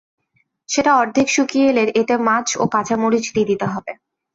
[0.69, 3.91] সেটা অর্ধেক শুকিয়ে এলে এতে মাছ ও কাঁচা মরিচ দিয়ে দিতে হবে।